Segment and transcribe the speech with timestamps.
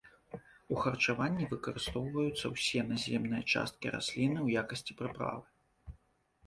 [0.75, 5.45] У харчаванні выкарыстоўваюцца ўсе наземныя часткі расліны ў якасці прыправы.